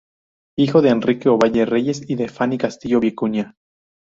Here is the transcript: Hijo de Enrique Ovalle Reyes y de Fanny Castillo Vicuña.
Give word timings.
Hijo 0.57 0.81
de 0.81 0.89
Enrique 0.89 1.29
Ovalle 1.29 1.63
Reyes 1.67 2.09
y 2.09 2.15
de 2.15 2.27
Fanny 2.27 2.57
Castillo 2.57 2.99
Vicuña. 2.99 3.53